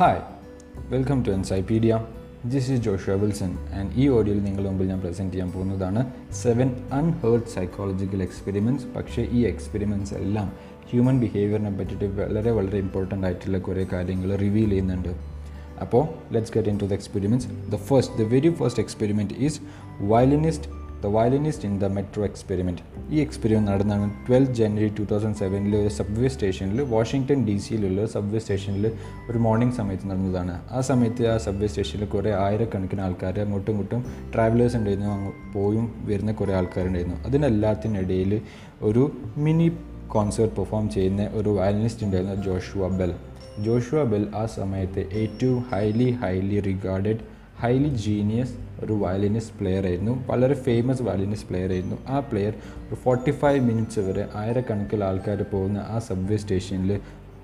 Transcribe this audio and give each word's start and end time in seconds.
Hi 0.00 0.20
welcome 0.90 1.22
to 1.22 1.30
Encypedia 1.30 2.06
this 2.46 2.72
is 2.72 2.82
Joshua 2.82 3.14
Wilson 3.14 3.50
and 3.78 3.90
ഈ 3.96 4.08
ഓഡിയോയിൽ 4.08 4.44
നിങ്ങളുടെ 4.44 4.70
മുമ്പിൽ 4.70 4.86
ഞാൻ 4.86 5.00
പ്രസന്റ് 5.00 5.32
ചെയ്യാൻ 5.32 5.50
പോകുന്നതാണ് 5.50 6.06
സെവൻ 6.32 6.68
അൺഹേർഡ് 6.92 7.48
സൈക്കോളജിക്കൽ 7.54 8.22
എക്സ്പെരിമെന്റ്സ് 8.22 8.86
പക്ഷേ 8.96 9.28
ഈ 9.32 9.40
എക്സ്പെരിമെന്റ്സ് 9.44 10.14
എല്ലാം 10.14 10.52
ഹ്യൂമൻ 10.90 11.20
ബിഹേവിയറിനെ 11.20 11.70
പറ്റിയിട്ട് 11.78 12.04
വളരെ 12.04 12.50
വളരെ 12.50 12.78
ഇമ്പോർട്ടന്റ് 12.78 13.26
ആയിട്ടുള്ള 13.26 13.58
കുറേ 13.58 13.86
കാര്യങ്ങൾ 13.92 14.36
റിവീൽ 14.36 14.68
ചെയ്യുന്നുണ്ട്. 14.68 15.08
അപ്പോൾ 15.80 16.08
let's 16.32 16.52
get 16.52 16.68
in 16.68 16.78
to 16.78 16.84
the 16.84 16.92
experiments 16.92 17.48
the 17.72 17.76
first 17.76 18.18
the 18.18 18.22
very 18.22 18.54
first 18.54 18.82
experiment 18.82 19.34
is 19.38 19.60
violinist 20.00 20.79
the 21.04 21.06
violinist 21.06 21.68
in 21.68 21.78
the 21.78 21.84
metro 21.84 22.24
experiment 22.24 22.82
ഈ 23.10 23.18
എക്സ്പെരിമെന്റ് 23.20 23.70
നടന്നാണ് 23.70 24.10
ട്വൽത്ത് 24.26 24.54
ജനുവരി 24.54 24.88
ടു 24.98 25.02
തൗസൻഡ് 25.02 25.36
സെവനിൽ 25.36 25.76
ഒരു 25.76 25.88
സബ്വേ 25.88 26.28
സ്റ്റേഷനിൽ 26.28 26.82
വാഷിങ്ടൺ 26.82 27.44
ഡി 27.44 27.56
സിയിലുള്ള 27.58 28.06
സബ്വേ 28.06 28.38
സ്റ്റേഷനിൽ 28.38 28.92
ഒരു 29.30 29.38
മോർണിംഗ് 29.38 29.74
സമയത്ത് 29.74 30.10
നടന്നതാണ്. 30.10 30.60
ആ 30.70 30.80
സമയത്ത് 30.80 31.26
ആ 31.26 31.36
സബ്വേ 31.36 31.66
സ്റ്റേഷനിൽ 31.66 32.04
കുറേ 32.06 32.30
ആയിരക്കണക്കിന് 32.30 33.00
ആൾക്കാർ 33.00 33.40
അങ്ങോട്ടും 33.40 33.72
ഇങ്ങോട്ടും 33.72 34.04
ട്രാവലേഴ്സ് 34.34 34.76
ഉണ്ടായിരുന്നു. 34.76 35.12
അങ്ങ് 35.12 35.32
പോയും 35.54 36.04
വരുന്ന 36.04 36.32
കുറേ 36.32 36.54
ആൾക്കാരുണ്ടായിരുന്നു. 36.54 37.16
അതിനെല്ലാത്തിനിടയിൽ 37.26 38.40
ഒരു 38.82 39.12
മിനി 39.36 39.68
കോൺസേർട്ട് 40.08 40.56
പെർഫോം 40.56 40.90
ചെയ്യുന്ന 40.90 41.28
ഒരു 41.32 41.48
വയലിനിസ്റ്റ് 41.48 42.04
ഉണ്ടായിരുന്നു 42.04 42.34
ജോഷുവ 42.44 42.88
ബെൽ 42.88 43.14
ജോഷുവ 43.64 44.04
ബെൽ 44.04 44.26
ആ 44.34 44.46
സമയത്ത് 44.46 45.08
ഏറ്റവും 45.12 45.64
highly 45.72 46.10
highly 46.10 46.60
regarded 46.60 47.22
highly 47.60 47.88
genius 47.88 48.54
ഒരു 48.80 48.92
വയലിനിസ്റ്റ് 48.92 49.58
പ്ലെയർ 49.58 49.86
ആയിരുന്നു. 49.86 50.24
വളരെ 50.26 50.54
ഫേമസ് 50.54 51.02
വയലിനിസ്റ്റ് 51.02 51.48
പ്ലെയർ 51.48 51.72
ആയിരുന്നു. 51.72 51.96
ആ 52.08 52.20
പ്ലെയർ 52.20 52.54
ഒരു 52.88 52.94
ഫോർട്ടി 52.94 53.30
ഫൈവ് 53.30 53.60
മിനിറ്റ്സ് 53.60 53.98
വരെ 53.98 54.28
ആയിരക്കണക്കിന് 54.34 55.04
ആൾക്കാർ 55.04 55.44
പോകുന്ന 55.52 55.78
ആ 55.78 55.98
സബ്വേ 55.98 56.36
സ്റ്റേഷനിൽ 56.36 57.00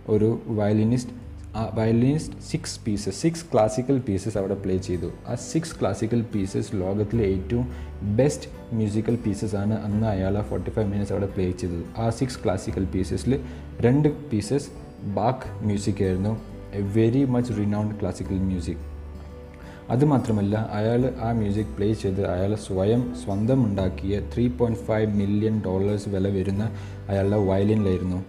ഒരു 0.08 0.40
വയലിനിസ്റ്റ് 0.46 1.12
ആ 1.56 1.70
violinist 1.74 2.34
six 2.50 2.80
pieces 2.86 3.22
six 3.22 3.44
classical 3.52 3.98
pieces 3.98 4.38
അവിടെ 4.38 4.54
പ്ലേ 4.54 4.76
ചെയ്തു. 4.76 5.10
ആ 5.28 5.34
സിക്സ് 5.34 5.80
ക്ലാസിക്കൽ 5.80 6.24
പീസസ് 6.34 6.70
ലോകത്തിലെ 6.74 7.24
ഏറ്റവും 7.24 7.72
ബെസ്റ്റ് 8.16 8.74
മ്യൂസിക്കൽ 8.74 9.16
പീസസ് 9.16 9.56
ആണ് 9.56 9.84
അന്ന് 9.84 10.06
അയാൾ 10.06 10.38
ആ 10.38 10.42
ഫോർട്ടി 10.42 10.70
ഫൈവ് 10.70 10.88
മിനിറ്റ്സ് 10.88 11.12
അവിടെ 11.12 11.26
പ്ലേ 11.26 11.50
ചെയ്തത്. 11.50 12.00
ആ 12.00 12.10
സിക്സ് 12.10 12.44
ക്ലാസിക്കൽ 12.44 12.84
പീസസിൽ 12.84 13.40
രണ്ട് 13.80 14.28
പീസസ് 14.28 14.68
ബാക്ക് 15.04 15.66
മ്യൂസിക് 15.66 16.04
ആയിരുന്നു. 16.04 16.40
A 16.74 16.80
very 16.80 17.24
much 17.24 17.52
renowned 17.58 18.00
classical 18.00 18.38
music 18.38 18.95
അതുമാത്രമല്ല 19.90 20.70
അയാൾ 20.72 21.14
ആ 21.20 21.32
മ്യൂസിക് 21.32 21.76
പ്ലേ 21.76 21.92
ചെയ്ത് 21.92 22.26
അയാൾ 22.26 22.54
സ്വയം 22.54 23.14
സ്വന്തം 23.24 23.64
ഉണ്ടാക്കിയ 23.64 24.20
three 24.34 24.48
point 24.48 24.80
five 24.80 25.14
million 25.14 25.62
dollars 25.66 26.08
വില 26.08 26.28
വരുന്ന 26.28 26.70
അയാളുടെ 27.08 27.36
വയലിനിലായിരുന്നു. 27.36 28.24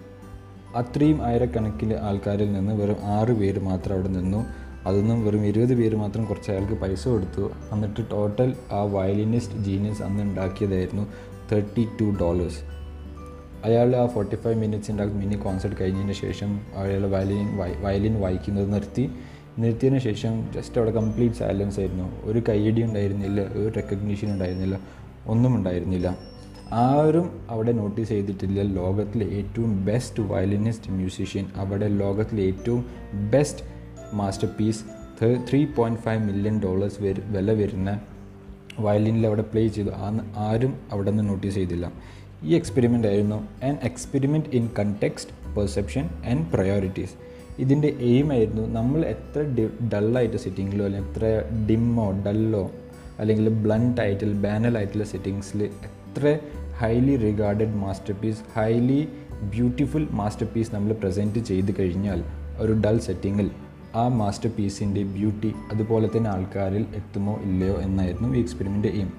അത്രയും 0.76 1.26
ആയിരക്കണക്കിന് 1.26 1.94
ആൾക്കാരിൽ 1.94 2.54
നിന്ന് 2.54 2.74
വെറും 2.82 2.96
ആറ് 3.06 3.32
പേര് 3.32 3.60
മാത്രം 3.60 3.94
അവിടെ 3.94 4.08
നിന്നു. 4.08 4.46
അതൊന്നും 4.88 5.26
വെറും 5.26 5.46
ഇരുപത് 5.46 5.74
പേര് 5.74 5.96
മാത്രം 5.96 6.26
കുറച്ച് 6.26 6.52
അയാൾക്ക് 6.52 6.74
പൈസ 6.74 7.08
കൊടുത്തു. 7.08 7.52
എന്നിട്ട് 7.72 8.12
ടോട്ടൽ 8.12 8.56
ആ 8.72 8.84
വയലിനിസ്റ്റ് 8.84 9.58
ജീനിയസ് 9.58 10.02
അന്ന് 10.02 10.24
ഉണ്ടാക്കിയതായിരുന്നു 10.24 11.08
തേർട്ടി 11.52 11.88
ടു 12.02 12.18
ഡോളേഴ്സ് 12.22 12.62
അയാൾ 13.66 13.96
ആ 13.96 14.08
ഫോർട്ടി 14.08 14.36
ഫൈവ് 14.36 14.56
മിനിറ്റ്സ് 14.56 14.92
ഉണ്ടാക്കുന്ന 14.92 15.26
മിനി 15.26 15.36
കോൺസേർട്ട് 15.36 15.78
കഴിഞ്ഞതിന് 15.82 16.14
ശേഷം 16.14 16.62
അയാൾ 16.76 17.06
വയലിൻ 17.06 17.58
വയലിൻ 17.84 18.22
വായിക്കുന്നത് 18.22 18.74
നിർത്തി. 18.74 19.10
നിർത്തിയതിന് 19.60 20.00
ശേഷം 20.00 20.54
ജസ്റ്റ് 20.54 20.78
അവിടെ 20.78 20.92
കംപ്ലീറ്റ് 20.92 21.36
സൈലൻസ് 21.36 21.80
ആയിരുന്നു. 21.80 22.08
ഒരു 22.24 22.44
കൈയടി 22.50 22.84
ഉണ്ടായിരുന്നില്ല 22.84 23.42
ഒരു 23.42 23.74
റെക്കഗ്നീഷൻ 23.76 24.32
ഉണ്ടായിരുന്നില്ല 24.32 24.80
ഒന്നും 25.28 25.56
ഉണ്ടായിരുന്നില്ല. 25.56 26.18
ആരും 26.74 27.40
അവിടെ 27.50 27.72
നോട്ടീസ് 27.72 28.10
ചെയ്തിട്ടില്ല. 28.10 28.62
ലോകത്തിലെ 28.62 29.26
ഏറ്റവും 29.26 29.86
ബെസ്റ്റ് 29.86 30.24
വയലിനിസ്റ്റ് 30.24 30.92
മ്യൂസിഷ്യൻ 30.92 31.46
അവിടെ 31.56 31.88
ലോകത്തിലെ 31.88 32.44
ഏറ്റവും 32.44 32.86
best 33.30 33.64
masterpiece 34.60 34.84
three 35.50 35.66
point 35.66 36.00
five 36.00 36.22
million 36.24 36.60
dollars 36.60 37.02
വരെ 37.02 37.22
വില 37.26 37.52
വരുന്ന 37.52 38.00
വയലിനിൽ 38.80 39.28
അവിടെ 39.28 39.42
പ്ലേ 39.42 39.68
ചെയ്തു. 39.68 39.90
ആരും 40.38 40.76
അവിടെ 40.92 41.12
നിന്ന് 41.12 41.30
നോട്ടീസ് 41.30 41.56
ചെയ്തില്ല. 41.56 41.92
ഈ 42.44 42.56
എക്സ്പെരിമെന്റ് 42.56 43.08
ആയിരുന്നു 43.08 43.48
an 43.64 43.78
experiment 43.84 44.50
in 44.54 44.70
context 44.80 45.56
perception 45.56 46.10
and 46.30 46.48
priorities 46.52 47.27
ഇതിന്റെ 47.60 47.96
എയിം 48.00 48.32
ആയിരുന്നു 48.32 48.68
നമ്മൾ 48.68 49.06
എത്ര 49.06 49.42
ഡി 49.42 49.70
ഡള്ളായിട്ട് 49.94 50.38
സെറ്റിങ്ങിലോ 50.38 50.86
അല്ലെങ്കിൽ 50.86 51.10
എത്ര 51.10 51.26
ഡിമ്മോ 51.68 52.12
ഡല്ലോ 52.26 52.72
അല്ലെങ്കിൽ 53.20 53.50
ബ്ലണ്ട് 53.50 54.02
ആയിട്ടുള്ള 54.02 55.04
സെറ്റിങ്സിൽ 55.04 55.64
എത്ര 55.64 56.38
highly 56.78 57.16
regarded 57.18 57.76
masterpiece 58.14 58.42
highly 58.56 59.08
beautiful 59.44 60.08
masterpiece 60.56 60.76
നമ്മൾ 60.76 60.94
പ്രസന്റ് 60.94 61.40
ചെയ്ത് 61.40 61.76
കഴിഞ്ഞാൽ 61.80 62.24
ഒരു 62.60 62.74
ഡൾ 62.74 62.98
സെറ്റിങ്ങിൽ 62.98 63.52
ആ 63.96 64.08
മാസ്റ്റർ 64.08 64.50
പീസിന്റെ 64.50 65.04
ബ്യൂട്ടി 65.04 65.54
അതുപോലെ 65.72 66.10
തന്നെ 66.18 66.30
ആൾക്കാരിൽ 66.30 66.86
എത്തുമോ 66.96 67.40
ഇല്ലയോ 67.44 67.82
എന്നായിരുന്നു 67.82 68.36
ഈ 68.36 68.40
എക്സ്പെരിമെന്റ് 68.40 68.88
എയിം 68.88 69.10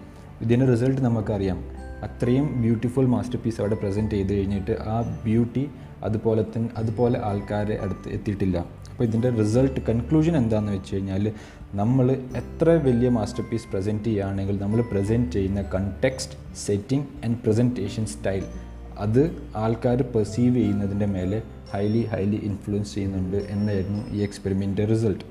ഇതിന്റെ 0.40 0.66
റിസൾട്ട് 0.66 1.00
നമുക്കറിയാം. 1.00 1.58
അത്രയും 2.02 2.62
ബ്യൂട്ടിഫുൾ 2.62 3.06
മാസ്റ്റർ 3.06 3.38
പീസ് 3.40 3.60
അവിടെ 3.60 3.74
പ്രസന്റ് 3.74 4.10
ചെയ്ത് 4.10 4.34
കഴിഞ്ഞിട്ട് 4.34 4.70
ആ 4.70 5.20
ബ്യൂട്ടി 5.24 5.68
അതുപോലെ 6.04 6.44
തന്നെ 6.56 6.68
അതുപോലെ 6.76 7.18
ആൾക്കാരെ 7.18 7.78
അടുത്ത് 7.80 8.08
എത്തിയിട്ടില്ല. 8.10 8.58
അപ്പോൾ 8.90 9.04
ഇതിന്റെ 9.04 9.30
റിസൾട്ട് 9.30 9.80
കൺക്ലൂഷൻ 9.80 10.36
എന്താണെന്ന് 10.36 10.72
വെച്ച് 10.72 10.94
കഴിഞ്ഞാൽ 10.94 11.32
നമ്മൾ 11.74 12.10
എത്ര 12.12 12.70
വലിയ 12.70 13.08
മാസ്റ്റർ 13.08 13.44
പീസ് 13.50 13.68
പ്രസന്റ് 13.72 14.04
ചെയ്യുകയാണെങ്കിൽ 14.04 14.58
നമ്മൾ 14.58 14.82
പ്രസന്റ് 14.82 15.30
ചെയ്യുന്ന 15.30 15.62
context 15.74 16.56
setting 16.56 17.06
and 17.24 17.38
presentation 17.44 18.06
style 18.06 18.44
അത് 18.98 19.30
ആൾക്കാർ 19.56 20.02
പെർസീവ് 20.02 20.54
ചെയ്യുന്നതിന്റെ 20.56 21.06
മേലെ 21.06 21.42
ഹൈലി 21.72 22.02
ഹൈലി 22.02 22.36
ഇൻഫ്ലുവൻസ് 22.36 22.94
ചെയ്യുന്നുണ്ട് 22.94 23.36
എന്നായിരുന്നു 23.36 24.02
ഈ 24.12 24.18
experiment 24.18 24.88
result 24.90 25.24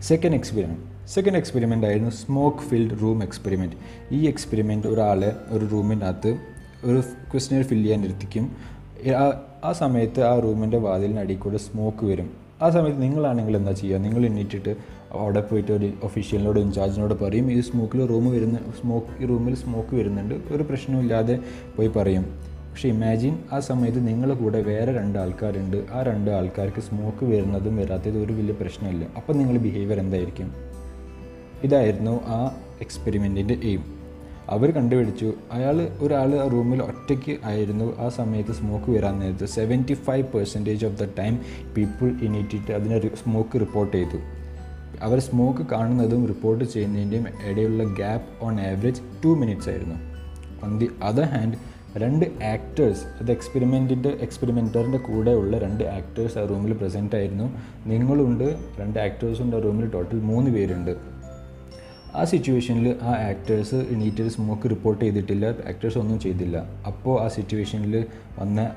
second 0.00 0.34
experiment 0.34 0.82
second 1.14 1.36
experiment 1.36 1.86
ആയിരുന്നു 1.86 2.10
സ്മോക്ക് 2.10 2.58
ഫിൽഡ് 2.58 3.00
റൂം 3.02 3.22
എക്സ്പെരിമെന്റ് 3.22 3.76
ഈ 4.12 4.26
എക്സ്പെരിമെന്റ് 4.26 4.88
ഒരാളെ 4.88 5.36
ഒരു 5.50 5.64
റൂമിനകത്ത് 5.66 6.36
ഒരു 6.84 7.00
ക്വസ്റ്റിനർ 7.32 7.62
ഫില്ല് 7.62 7.84
ചെയ്യാൻ 7.84 8.04
ഇരുത്തിക്കും 8.04 8.44
ആ 9.64 9.72
സമയത്ത് 9.72 10.22
ആ 10.22 10.38
റൂമിന്റെ 10.38 10.78
വാതിലിനടിയിൽ 10.78 11.38
കൂടെ 11.38 11.58
സ്മോക്ക് 11.58 12.06
വരും. 12.06 12.30
ആ 12.62 12.70
സമയത്ത് 12.70 13.02
നിങ്ങളാണെങ്കിൽ 13.02 13.56
എന്താ 13.56 13.72
ചെയ്യുക? 13.72 13.98
നിങ്ങൾ 13.98 14.26
എണ്ണീറ്റിട്ട് 14.26 14.76
അവിടെ 15.12 15.40
പോയിട്ട് 15.40 15.72
ഒരു 15.72 15.92
ഒഫീഷ്യലിനോട് 16.02 16.60
ഇൻചാർജിനോട് 16.60 17.24
പറയും 17.24 17.52
ഈ 17.52 17.60
സ്മോക്കിൽ 17.60 18.06
റൂം 18.06 18.30
വരുന്ന 18.30 18.58
സ്മോക്ക് 18.80 19.22
ഈ 19.22 19.26
റൂമിൽ 19.26 19.54
സ്മോക്ക് 19.54 19.96
വരുന്നുണ്ട്. 19.96 20.34
ഒരു 20.34 20.62
പ്രശ്നമില്ലാതെ 20.62 21.38
പോയി 21.76 21.88
പറയും. 21.88 22.22
പക്ഷേ 22.70 22.88
ഇമാജിൻ 22.88 23.38
ആ 23.52 23.60
സമയത്ത് 23.60 24.08
നിങ്ങളുടെ 24.08 24.38
കൂടെ 24.38 24.62
വേറെ 24.62 24.92
രണ്ട് 24.92 25.18
ആൾക്കാരുണ്ട്. 25.18 25.84
ആ 25.92 26.02
രണ്ട് 26.02 26.30
ആൾക്കാർക്ക് 26.30 26.80
സ്മോക്ക് 26.80 27.24
വരുന്നതും 27.24 27.76
വരാത്തതും 27.76 28.24
ഒരു 28.24 28.32
വലിയ 28.32 28.52
പ്രശ്നമില്ല. 28.52 29.04
അപ്പം 29.16 29.38
നിങ്ങൾ 29.38 29.58
ബിഹേവിയർ 29.58 29.98
എന്തായിരിക്കും? 30.00 30.54
ഇതായിരുന്നു 31.64 32.20
ആ 32.26 32.54
എക്സ്പെരിമെന്റിന്റെ 32.80 33.54
എയിം 33.62 33.93
അവർ 34.48 34.70
കണ്ടുപിടിച്ചു. 34.70 35.32
അയാൾ 35.52 35.88
ഒരാൾ 36.00 36.48
റൂമിൽ 36.48 36.82
ഒറ്റയ്ക്ക് 36.82 37.36
ആയിരുന്നു. 37.44 38.00
ആ 38.00 38.08
സമയത്ത് 38.08 38.52
സ്മോക്ക് 38.52 38.90
വരാൻ 38.90 39.18
നേരത്ത് 39.18 39.44
seventy 39.44 39.94
five 39.94 40.26
percentage 40.26 40.86
of 40.86 40.98
the 40.98 41.08
time 41.18 41.38
people 41.76 42.08
ഇനിറ്റിട്ട് 42.08 42.72
അതിനെ 42.72 43.14
സ്മോക്ക് 43.14 43.60
റിപ്പോർട്ട് 43.60 43.96
ചെയ്തു. 43.96 44.18
അവർ 45.00 45.18
സ്മോക്ക് 45.18 45.60
കാണുന്നതും 45.60 46.26
റിപ്പോർട്ട് 46.26 46.64
ചെയ്യുന്നതിന്റെയും 46.64 47.24
ഇടയിലുള്ള 47.46 47.84
gap 47.84 48.44
on 48.44 48.60
average 48.60 49.00
two 49.24 49.28
minutes 49.28 49.68
ആയിരുന്നു. 49.68 49.94
ഓൺ 50.64 50.78
ദി 50.78 50.90
അതർ 51.02 51.24
ഹാൻഡ് 51.24 51.74
രണ്ട് 51.96 52.44
ആക്ടേഴ്സ് 52.44 53.04
അത് 53.04 53.30
എക്സ്പെരിമെന്റിന്റെ 53.30 54.08
എക്സ്പെരിമെന്ററിന്റെ 54.08 54.98
കൂടെ 54.98 55.30
ഉള്ള 55.30 55.58
രണ്ട് 55.58 55.84
ആക്ടേഴ്സ് 55.84 56.38
ആ 56.38 56.46
റൂമിൽ 56.46 56.72
പ്രസന്റ് 56.72 57.16
ആയിരുന്നു. 57.16 57.52
നിങ്ങളുണ്ട് 57.86 58.56
രണ്ട് 58.80 58.98
ആക്ടേഴ്സുണ്ട് 58.98 59.56
ആ 59.56 59.60
റൂമിൽ 59.60 59.90
ടോട്ടൽ 59.90 60.20
മൂന്ന് 60.20 60.50
പേരുണ്ട്. 60.50 61.13
ആ 62.16 62.24
സിറ്റുവേഷനിൽ 62.24 62.96
ആ 63.02 63.12
ആക്ടേഴ്സ് 63.28 63.74
എണീറ്റ് 63.74 64.28
സ്മോക്ക് 64.28 64.70
റിപ്പോർട്ട് 64.70 65.04
ചെയ്തിട്ടില്ല 65.04 65.46
ആക്ടേഴ്സ് 65.46 65.98
ഒന്നും 65.98 66.20
ചെയ്തില്ല. 66.20 66.56
അപ്പോൾ 66.86 67.20
ആ 67.20 67.28
സിറ്റുവേഷനിൽ 67.28 68.06
വന്ന 68.38 68.70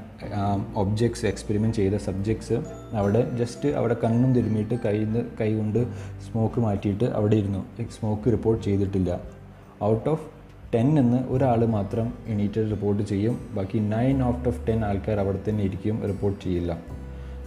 ഒബ്ജക്ട്സ് 0.75 1.25
എക്സ്പെരിമെന്റ് 1.25 1.77
ചെയ്ത 1.77 1.95
സബ്ജക്ട്സ് 1.95 2.57
അവിടെ 2.93 3.37
ജസ്റ്റ് 3.37 3.69
അവിടെ 3.69 3.95
കണ്ണും 4.03 4.33
തിരുമ്മിയിട്ട് 4.35 4.75
കൈ 4.85 4.95
കൈ 5.41 5.55
കൊണ്ട് 5.55 5.87
സ്മോക്ക് 6.25 6.59
മാറ്റിയിട്ട് 6.59 7.03
അവിടെ 7.03 7.35
ഇരുന്നു. 7.35 7.65
സ്മോക്ക് 7.99 8.31
റിപ്പോർട്ട് 8.31 8.63
ചെയ്തിട്ടില്ല. 8.63 9.19
ഔട്ട് 9.83 10.09
ഓഫ് 10.09 10.25
ടെൻ 10.75 10.99
എന്ന് 10.99 11.17
ഒരാൾ 11.27 11.65
മാത്രം 11.65 12.13
എണീറ്റ് 12.27 12.71
റിപ്പോർട്ട് 12.71 13.03
ചെയ്യും. 13.03 13.39
ബാക്കി 13.51 13.77
നയൻ 13.77 14.23
ഔട്ട് 14.23 14.49
ഓഫ് 14.49 14.67
ടെൻ 14.67 14.85
ആൾക്കാർ 14.85 15.19
അവിടെ 15.19 15.39
തന്നെ 15.49 15.63
ഇരിക്കും 15.63 16.01
റിപ്പോർട്ട് 16.07 16.43
ചെയ്യില്ല. 16.43 16.77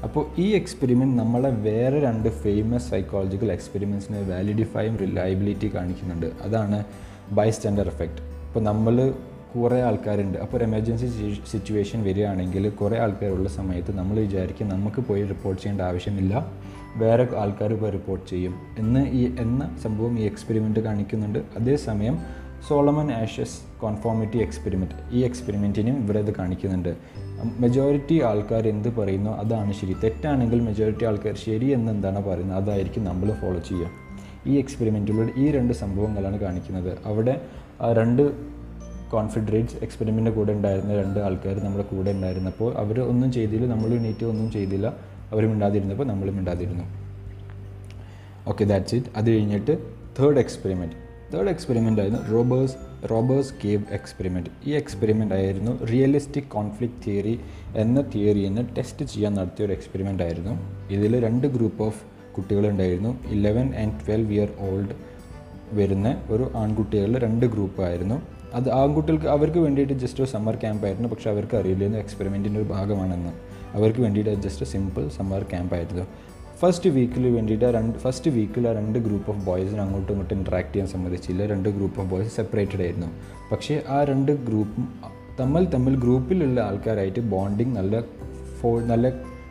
അപ്പോൾ 0.04 0.40
ഈ 0.40 0.50
എക്സ്പെരിമെന്റ് 0.50 1.18
നമ്മളെ 1.18 1.50
വേറെ 1.50 2.00
രണ്ട് 2.00 2.28
ഫേമസ് 2.28 2.90
സൈക്കോളജിക്കൽ 2.90 3.52
എക്സ്പെരിമെന്റ്സിന് 3.52 4.30
വാലിഡിഫൈയും 4.30 4.96
റിലയബിലിറ്റി 4.96 5.70
കാണിക്കുന്നുണ്ട്. 5.74 6.26
അതാണ് 6.42 6.84
ബൈസ്റ്റാൻഡർ 7.32 7.86
എഫക്റ്റ് 7.86 8.22
ഇപ്പോൾ 8.46 8.60
നമ്മൾ 8.60 9.14
കുറേ 9.54 9.80
ആൾക്കാരുണ്ട്. 9.82 10.38
അപ്പോൾ 10.38 10.56
ഒരു 10.56 10.64
എമർജൻസി 10.64 11.38
സിറ്റുവേഷൻ 11.50 12.04
വരികയാണെങ്കിൽ 12.04 12.68
കുറേ 12.68 12.98
ആൾക്കാരുള്ള 12.98 13.48
സമയത്ത് 13.48 13.98
നമ്മൾ 13.98 14.16
വിചാരിക്കും 14.16 14.68
നമുക്ക് 14.68 15.00
പോയി 15.00 15.22
റിപ്പോർട്ട് 15.26 15.62
ചെയ്യേണ്ട 15.62 15.82
ആവശ്യമില്ല. 15.82 16.52
വേറെ 16.96 17.28
ആൾക്കാർ 17.36 17.72
പോയി 17.72 17.92
റിപ്പോർട്ട് 17.92 18.30
ചെയ്യും. 18.30 18.54
എന്ന് 18.78 19.10
ഈ 19.10 19.36
എന്ന 19.40 19.78
സംഭവം 19.82 20.18
ഈ 20.20 20.22
എക്സ്പെരിമെന്റ് 20.22 20.80
കാണിക്കുന്നുണ്ട്. 20.80 21.38
അതേസമയം 21.60 22.18
സോളമൻ 22.68 23.12
ആഷസ് 23.12 23.58
കോൺഫോമിറ്റി 23.80 24.38
എക്സ്പെരിമെന്റ് 24.38 24.96
ഈ 25.12 25.20
എക്സ്പെരിമെന്റിനും 25.20 25.96
ഇവിടെ 26.04 26.18
ഇത് 26.18 26.34
കാണിക്കുന്നുണ്ട്. 26.34 26.96
മെജോറിറ്റി 27.44 28.22
ആൾക്കാർ 28.22 28.68
എന്ത് 28.68 28.88
പറയുന്നോ 28.88 29.34
അതാണ് 29.34 29.72
ശരി. 29.72 29.96
തെറ്റാണെങ്കിൽ 30.04 30.60
മെജോറിറ്റി 30.60 31.04
ആൾക്കാർ 31.04 31.36
ശരി 31.36 31.66
എന്ന് 31.66 31.92
എന്താണ് 31.92 32.24
പറയുന്നത്? 32.24 32.58
അതായിരിക്കും 32.58 33.04
നമ്മൾ 33.04 33.32
ഫോളോ 33.32 33.58
ചെയ്യുക. 33.58 33.90
ഈ 34.46 34.58
എക്സ്പെരിമെന്റിലൂടെ 34.58 35.30
ഈ 35.36 35.50
രണ്ട് 35.50 35.72
സംഭവങ്ങളാണ് 35.72 36.40
കാണിക്കുന്നത്. 36.40 36.98
അവിടെ 37.04 37.40
രണ്ട് 37.92 38.50
കോൺഫിഡറേറ്റ്സ് 39.10 39.76
എക്സ്പെരിമെന്റ് 39.82 40.30
കൂടെ 40.30 40.52
ഉണ്ടായിരുന്ന 40.52 41.02
രണ്ട് 41.02 41.20
ആൾക്കാർ 41.20 41.64
നമ്മുടെ 41.64 41.84
കൂടെ 41.84 42.10
ഉണ്ടായിരുന്നപ്പോൾ 42.10 42.74
അവർ 42.74 43.00
ഒന്നും 43.00 43.32
ചെയ്തില്ല 43.32 43.66
നമ്മൾ 43.66 43.94
എണീറ്റ് 43.94 44.24
ഒന്നും 44.24 44.50
ചെയ്തില്ല 44.50 44.86
അവർ 45.32 45.46
മിണ്ടാതിരുന്നപ്പോൾ 45.46 46.04
നമ്മൾ 46.04 46.30
മിണ്ടാതിരുന്നു. 46.30 46.84
ഓക്കെ 48.46 48.64
ദാറ്റ്സ് 48.64 48.94
ഇറ്റ് 48.94 49.06
അത് 49.16 49.30
കഴിഞ്ഞിട്ട് 49.30 49.78
തേർഡ് 50.20 50.38
എക്സ്പെരിമെന്റ് 50.38 51.09
തേർഡ് 51.32 51.48
എക്സ്പെരിമെന്റ് 51.48 52.00
ആയിരുന്നു 52.00 52.32
റോബേഴ്സ് 52.32 52.76
റോബേഴ്സ് 53.10 53.54
കേവ് 53.64 53.82
എക്സ്പെരിമെന്റ് 53.90 54.50
ഈ 54.66 54.70
എക്സ്പെരിമെന്റ് 54.70 55.34
ആയിരുന്നു 55.34 55.86
റിയലിസ്റ്റിക് 55.86 56.48
കോൺഫ്ലിക്റ്റ് 56.48 57.04
തിയറി 57.06 57.40
എന്ന 57.76 58.00
തിയറിന്ന് 58.00 58.76
ടെസ്റ്റ് 58.78 59.04
ചെയ്യാൻ 59.04 59.34
നടത്തിയ 59.34 59.64
ഒരു 59.64 59.72
എക്സ്പെരിമെന്റ് 59.72 60.22
ആയിരുന്നു. 60.22 60.58
ഇതിൽ 60.90 61.24
രണ്ട് 61.24 61.46
group 61.46 61.82
of 61.82 62.04
കുട്ടികളുണ്ടായിരുന്നു 62.36 63.16
eleven 63.28 63.74
and 63.74 64.06
twelve 64.06 64.32
year 64.32 64.48
old 64.60 64.94
വരുന്ന 65.72 66.22
ഒരു 66.30 66.50
ആൺകുട്ടികളുടെ 66.56 67.18
രണ്ട് 67.18 67.46
ഗ്രൂപ്പായിരുന്നു 67.46 68.22
അത് 68.54 68.72
ആൺകുട്ടികൾക്ക് 68.72 69.26
അവർക്ക് 69.26 69.58
വേണ്ടിയിട്ട് 69.58 69.92
ജസ്റ്റ് 69.92 70.22
ഒരു 70.22 70.30
സമ്മർ 70.30 70.56
ക്യാമ്പ് 70.56 70.86
ആയിരുന്നു. 70.86 71.08
പക്ഷേ 71.08 71.30
അവർക്ക് 71.30 71.56
അറിയില്ലായിരുന്നു 71.56 72.02
എക്സ്പെരിമെന്റിന്റെ 72.02 72.60
ഒരു 72.60 72.68
ഭാഗമാണെന്ന്. 72.68 73.32
അവർക്ക് 73.74 74.00
വേണ്ടിയിട്ട് 74.00 74.34
ജസ്റ്റ് 74.34 74.66
സിമ്പിൾ 74.66 75.08
സമ്മർ 75.08 75.42
ക്യാമ്പ് 75.42 75.74
ആയിരുന്നു. 75.74 76.06
ഫസ്റ്റ് 76.62 76.90
വീക്കിൽ 76.90 77.26
വേണ്ടിയിട്ട് 77.34 77.64
രണ്ട് 77.64 77.98
ഫസ്റ്റ് 77.98 78.30
വീക്കിൽ 78.30 78.68
ആ 78.68 78.72
രണ്ട് 78.72 78.98
ഗ്രൂപ്പ് 78.98 79.30
ഓഫ് 79.30 79.46
ബോയ്സിന് 79.46 79.80
അങ്ങോട്ടും 79.80 80.12
ഇങ്ങോട്ടും 80.12 80.38
ഇൻട്രാക്ട് 80.38 80.72
ചെയ്യാൻ 80.72 80.88
സമ്മതിച്ചില്ല. 80.88 81.46
രണ്ട് 81.46 81.68
ഗ്രൂപ്പ് 81.68 82.00
ഓഫ് 82.00 82.10
ബോയ്സ് 82.10 82.36
സെപ്പറേറ്റഡ് 82.36 82.82
ആയിരുന്നു. 82.82 83.06
പക്ഷേ 83.52 83.82
ആ 83.88 84.04
രണ്ട് 84.04 84.32
ഗ്രൂപ്പും 84.32 84.88
തമ്മിൽ 85.40 85.64
തമ്മിൽ 85.64 85.96
ഗ്രൂപ്പിലുള്ള 85.96 86.60
ആൾക്കാരായിട്ട് 86.60 87.20
ബോണ്ടിങ് 87.20 87.76
നല്ല 87.76 88.00
ഫോ 88.60 88.80
നല്ല 88.80 89.08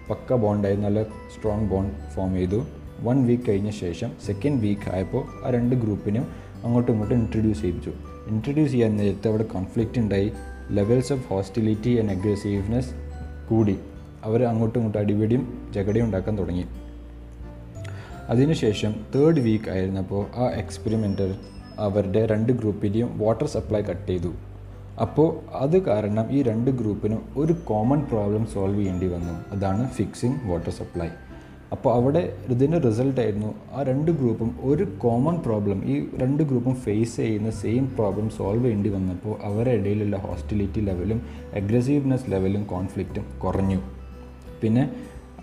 പക്ക 0.10 0.34
ബോണ്ടായി 0.34 0.76
നല്ല 0.76 1.04
സ്ട്രോങ് 1.04 1.70
ബോണ്ട് 1.70 1.96
ഫോം 2.16 2.34
ചെയ്തു. 2.34 2.66
വൺ 3.02 3.26
വീക്ക് 3.28 3.44
കഴിഞ്ഞ 3.50 3.70
ശേഷം 3.70 4.12
സെക്കൻഡ് 4.26 4.62
വീക്ക് 4.62 4.90
ആയപ്പോൾ 4.94 5.24
ആ 5.46 5.50
രണ്ട് 5.50 5.76
ഗ്രൂപ്പിനും 5.76 6.28
അങ്ങോട്ടും 6.64 6.92
ഇങ്ങോട്ടും 6.92 7.18
ഇൻട്രൊഡ്യൂസ് 7.18 7.62
ചെയ്യിച്ചു 7.62 7.92
ഇൻട്രൊഡ്യൂസ് 8.28 8.72
ചെയ്യാൻ 8.72 8.98
നേരത്തെ 8.98 9.28
അവിടെ 9.28 9.44
കോൺഫ്ലിക്റ്റ് 9.44 10.00
ഉണ്ടായി. 10.00 10.32
Levels 10.72 11.14
of 11.14 11.28
hostility 11.30 12.00
and 12.00 12.12
aggressiveness 12.12 12.92
കൂടി. 13.50 13.78
അവർ 14.24 14.44
അങ്ങോട്ടും 14.44 14.80
ഇങ്ങോട്ടും 14.80 15.00
അടിപിടിയും 15.00 15.72
ജഗടയും 15.76 16.06
ഉണ്ടാക്കാൻ 16.06 16.38
തുടങ്ങി. 16.38 16.66
അതിനുശേഷം 18.32 18.92
തേർഡ് 19.16 19.42
വീക്ക് 19.46 19.70
ആയിരുന്നപ്പോൾ 19.76 20.24
ആ 20.44 20.48
എക്സ്പെരിമെന്റർ 20.62 21.32
അവരുടെ 21.88 22.22
രണ്ട് 22.32 22.52
ഗ്രൂപ്പിന്റെയും 22.60 23.10
വാട്ടർ 23.22 23.48
സപ്ലൈ 23.56 23.82
കട്ട് 23.82 24.08
ചെയ്തു. 24.12 24.32
അപ്പോൾ 25.02 25.30
അത് 25.64 25.78
കാരണം 25.88 26.26
ഈ 26.36 26.40
രണ്ട് 26.50 26.70
ഗ്രൂപ്പിനും 26.80 27.22
ഒരു 27.38 27.54
കോമൺ 27.70 28.00
പ്രോബ്ലം 28.12 28.46
സോൾവ് 28.54 28.80
ചെയ്യേണ്ടി 28.80 29.08
വന്നു. 29.08 29.36
അതാണ് 29.56 29.84
ഫിക്സിങ് 29.98 30.40
വാട്ടർ 30.50 30.72
സപ്ലൈ 30.80 31.10
അപ്പോൾ 31.74 31.92
അവിടെ 31.94 32.22
ഇതിന്റെ 32.54 32.78
റിസൾട്ട് 32.86 33.20
ആയിരുന്നു 33.22 33.50
ആ 33.78 33.80
രണ്ട് 33.90 34.12
ഗ്രൂപ്പും 34.20 34.50
ഒരു 34.70 34.86
കോമൺ 35.04 35.36
പ്രോബ്ലം 35.46 35.80
ഈ 35.94 35.96
രണ്ട് 36.22 36.42
ഗ്രൂപ്പും 36.44 36.76
ഫേസ് 36.86 37.16
ചെയ്യുന്ന 37.18 37.50
സെയിം 37.60 37.86
പ്രോബ്ലം 37.98 38.30
സോൾവ് 38.38 38.64
ചെയ്യേണ്ടി 38.64 38.90
വന്നപ്പോൾ 38.90 39.36
അവരുടെ 39.50 39.76
ഇടയിലുള്ള 39.80 40.18
ഹോസ്റ്റിലിറ്റി 40.18 40.82
ലെവലും 40.82 41.20
അഗ്രസീവ്നെസ് 41.56 42.32
ലെവലും 42.32 42.64
കോൺഫ്ലിക്റ്റും 42.64 43.26
കുറഞ്ഞു. 43.44 43.80
പിന്നെ 44.62 44.84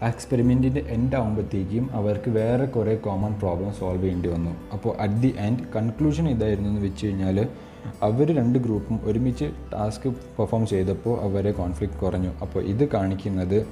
എക്സ്പെരിമെന്റിന്റെ 0.03 0.85
എൻഡ് 0.89 1.17
ആകുമ്പോഴത്തേക്കും 1.17 1.91
അവർക്ക് 1.95 2.31
വേറെ 2.31 2.65
കുറേ 2.65 2.95
കോമൺ 2.95 3.33
പ്രോബ്ലം 3.33 3.73
സോൾവ് 3.73 4.03
ചെയ്യേണ്ടി 4.03 4.29
വന്നു. 4.29 4.51
അപ്പോൾ 4.73 4.97
അറ്റ് 5.01 5.15
ദി 5.15 5.35
എൻഡ് 5.39 5.61
കൺക്ലൂഷൻ 5.77 6.29
ഇതായിരുന്നു 6.29 6.69
എന്ന് 6.69 6.81
വെച്ച് 6.81 7.07
കഴിഞ്ഞാൽ 7.07 7.49
അവർ 8.03 8.37
രണ്ട് 8.37 8.59
ഗ്രൂപ്പും 8.59 9.01
ഒരുമിച്ച് 9.05 9.53
ടാസ്ക് 9.73 10.09
പെർഫോം 10.39 10.67
ചെയ്തപ്പോൾ 10.67 11.21
അവരെ 11.21 11.53
കോൺഫ്ലിക്റ്റ് 11.53 11.99
കുറഞ്ഞു. 11.99 12.31
അപ്പോൾ 12.43 12.63
ഇത് 12.63 12.89
കാണിക്കുന്നത് 12.89 13.67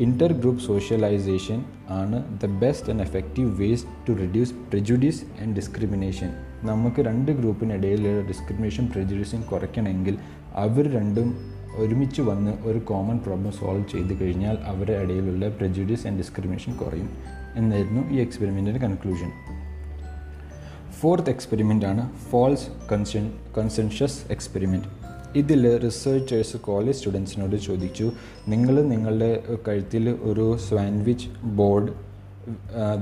ഇന്റർ 0.00 0.32
ഗ്രൂപ്പ് 0.32 0.62
സോഷ്യലൈസേഷൻ 0.62 1.64
ആണ് 1.90 2.40
the 2.42 2.46
best 2.46 2.90
and 2.92 3.02
effective 3.02 3.60
ways 3.62 3.84
to 4.08 4.12
reduce 4.12 4.52
prejudice 4.52 5.24
and 5.42 5.56
discrimination 5.56 6.34
നമുക്ക് 6.62 7.02
രണ്ട് 7.02 7.32
ഗ്രൂപ്പിനിടയിലുള്ള 7.32 8.28
ഡിസ്ക്രിമിനേഷൻ 8.28 8.86
പ്രിജുഡീസും 8.86 9.42
കുറയ്ക്കണമെങ്കിൽ 9.42 10.18
അവർ 10.54 10.92
രണ്ടും 10.92 11.52
ഒരുമിച്ച് 11.76 12.22
വന്ന് 12.22 12.50
ഒരു 12.62 12.78
കോമൺ 12.78 13.18
പ്രോബ്ലം 13.18 13.52
സോൾവ് 13.52 13.84
ചെയ്ത് 13.92 14.24
കഴിഞ്ഞാൽ 14.24 14.58
അവരുടെ 14.66 14.92
ഇടയിലുള്ള 14.92 15.48
പ്രജുഡീസ് 15.48 16.06
ആൻഡ് 16.06 16.18
ഡിസ്ക്രിമിനേഷൻ 16.18 16.72
കുറയും 16.72 17.08
എന്നായിരുന്നു 17.56 18.10
ഈ 18.10 18.18
എക്സ്പെരിമെന്റിന്റെ 18.20 18.80
കൺക്ലൂഷൻ 18.80 19.30
ഫോർത്ത് 21.00 21.30
എക്സ്പെരിമെന്റ് 21.30 21.86
ആണ് 21.86 22.10
ഫോൾസ് 22.30 22.68
കൺസെൻ 22.92 23.32
കൺസെൻഷ്യസ് 23.58 24.20
എക്സ്പെരിമെന്റ് 24.30 24.88
ഇതിൽ 25.36 25.78
റിസർച്ചേഴ്സ് 25.78 26.56
കോളേജ് 26.56 26.98
സ്റ്റുഡൻസിനോട് 26.98 27.56
ചോദിച്ചു 27.56 28.12
നിങ്ങൾ 28.48 28.82
നിങ്ങളുടെ 28.82 29.42
കഴുത്തിൽ 29.68 30.08
ഒരു 30.22 30.58
സാൻഡ്വിച്ച് 30.68 31.28
ബോർഡ് 31.44 31.92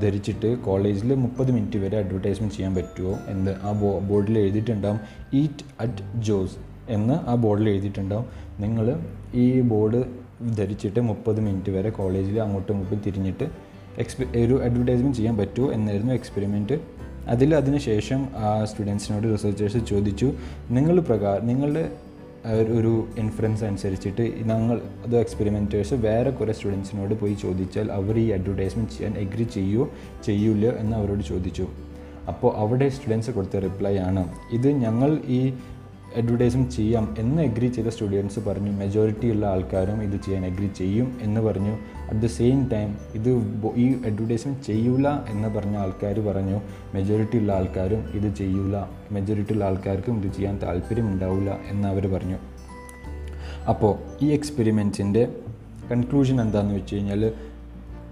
ധരിച്ചിട്ട് 0.02 0.58
കോളേജിൽ 0.58 1.14
മുപ്പത് 1.14 1.50
മിനിറ്റ് 1.50 1.78
വരെ 1.78 1.98
അഡ്വർടൈസ്മെന്റ് 1.98 2.54
ചെയ്യാൻ 2.54 2.74
പറ്റുമോ 2.74 3.18
എന്ന് 3.28 3.50
ആ 3.62 3.72
ബോർഡിൽ 4.08 4.38
എഴുതിയിട്ടുണ്ടാവും 4.38 5.00
ഈറ്റ് 5.34 5.64
അറ്റ് 5.80 6.20
ജോസ് 6.20 6.69
എന്ന് 6.90 7.14
ആ 7.14 7.34
ബോർഡിൽ 7.34 7.68
എഴുതിയിട്ടുണ്ടാവും. 7.68 8.26
നിങ്ങൾ 8.60 9.00
ഈ 9.34 9.60
ബോർഡ് 9.60 10.04
ധരിച്ചിട്ട് 10.56 11.00
മുപ്പത് 11.00 11.40
മിനിറ്റ് 11.40 11.70
വരെ 11.70 11.90
കോളേജിൽ 11.90 12.40
അങ്ങോട്ടും 12.40 12.72
ഇങ്ങോട്ടും 12.72 13.02
തിരിഞ്ഞിട്ട് 13.06 13.48
എക്സ്പെ 13.98 14.44
ഒരു 14.44 14.62
അഡ്വർടൈസ്മെന്റ് 14.62 15.16
ചെയ്യാൻ 15.16 15.36
പറ്റുമോ 15.36 15.72
എന്നായിരുന്നു 15.72 16.12
എക്സ്പെരിമെന്റ് 16.14 16.80
അതിൽ 17.26 17.54
അതിനുശേഷം 17.54 18.28
ആ 18.36 18.64
സ്റ്റുഡൻസിനോട് 18.64 19.32
റിസർച്ചേഴ്സ് 19.32 19.86
ചോദിച്ചു 19.86 20.32
നിങ്ങൾ 20.70 21.00
പ്രകാരം 21.00 21.46
നിങ്ങളുടെ 21.46 21.92
ഒരു 22.78 23.08
ഇൻഫ്ലുവൻസ് 23.18 23.64
അനുസരിച്ചിട്ട് 23.64 24.22
ഞങ്ങൾ 24.42 24.80
അത് 25.06 25.16
എക്സ്പെരിമെന്റേഴ്സ് 25.16 25.94
വേറെ 25.94 26.30
കുറേ 26.30 26.52
സ്റ്റുഡൻസിനോട് 26.52 27.14
പോയി 27.14 27.34
ചോദിച്ചാൽ 27.34 27.92
അവർ 27.92 28.18
ഈ 28.18 28.30
അഡ്വർടൈസ്മെന്റ് 28.30 28.92
ചെയ്യാൻ 28.92 29.18
എഗ്രി 29.18 29.42
ചെയ്യുമോ 29.42 29.88
ചെയ്യൂല 30.24 30.66
എന്ന് 30.66 30.96
അവരോട് 30.96 31.24
ചോദിച്ചു. 31.24 31.66
അപ്പോൾ 32.28 32.56
അവിടെ 32.56 32.88
സ്റ്റുഡൻസ് 32.88 33.30
കൊടുത്ത 33.30 33.56
റിപ്ലൈ 33.56 33.98
ആണ്. 33.98 34.28
ഇത് 34.52 34.68
ഞങ്ങൾ 34.68 35.18
ഈ 35.28 35.52
അഡ്വർടൈസ്മെന്റ് 36.16 36.70
ചെയ്യാം 36.70 37.14
എന്ന് 37.18 37.42
എഗ്രി 37.42 37.66
ചെയ്ത 37.66 37.88
സ്റ്റുഡൻസ് 37.88 38.40
പറഞ്ഞു. 38.40 38.70
മെജോറിറ്റി 38.70 39.30
ഉള്ള 39.30 39.46
ആൾക്കാരും 39.46 40.02
ഇത് 40.02 40.20
ചെയ്യാൻ 40.22 40.46
എഗ്രി 40.46 40.70
ചെയ്യും 40.76 41.18
എന്ന് 41.20 41.40
പറഞ്ഞു. 41.40 41.72
അറ്റ് 42.08 42.20
ദ 42.20 42.26
സെയിം 42.26 42.68
ടൈം 42.72 42.96
ഇത് 43.14 43.28
ഈ 43.76 43.96
അഡ്വർടൈസ്മെന്റ് 44.06 44.62
ചെയ്യൂല 44.62 45.08
എന്ന് 45.08 45.48
പറഞ്ഞ 45.48 45.76
ആൾക്കാർ 45.76 46.20
പറഞ്ഞു. 46.20 46.60
മെജോറിറ്റി 46.94 47.38
ഉള്ള 47.38 47.52
ആൾക്കാരും 47.52 48.04
ഇത് 48.14 48.34
ചെയ്യൂല. 48.34 48.76
മെജോറിറ്റി 49.12 49.52
ഉള്ള 49.52 49.64
ആൾക്കാർക്കും 49.64 50.24
ഇത് 50.24 50.32
ചെയ്യാൻ 50.32 50.58
താല്പര്യം 50.62 51.06
ഉണ്ടാവില്ല 51.08 51.58
എന്ന് 51.70 51.88
അവർ 51.88 52.06
പറഞ്ഞു. 52.06 52.36
അപ്പോൾ 53.68 54.24
ഈ 54.24 54.28
എക്സ്പെരിമെന്റ്സിന്റെ 54.28 55.28
കൺക്ലൂഷൻ 55.92 56.40
എന്താണെന്ന് 56.40 56.74
വെച്ച് 56.74 56.94
കഴിഞ്ഞാൽ 56.94 57.32